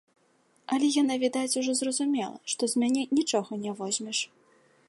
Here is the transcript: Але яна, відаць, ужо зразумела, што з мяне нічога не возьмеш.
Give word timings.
Але 0.75 0.87
яна, 1.01 1.17
відаць, 1.25 1.57
ужо 1.61 1.71
зразумела, 1.81 2.33
што 2.55 2.61
з 2.73 2.85
мяне 2.85 3.03
нічога 3.19 3.63
не 3.67 3.71
возьмеш. 3.83 4.19